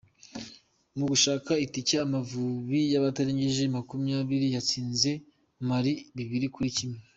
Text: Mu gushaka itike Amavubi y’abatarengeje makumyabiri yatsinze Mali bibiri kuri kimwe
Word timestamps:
Mu 0.97 1.05
gushaka 1.11 1.51
itike 1.65 1.95
Amavubi 2.05 2.79
y’abatarengeje 2.93 3.61
makumyabiri 3.75 4.47
yatsinze 4.55 5.11
Mali 5.67 5.91
bibiri 6.15 6.47
kuri 6.55 6.69
kimwe 6.77 6.99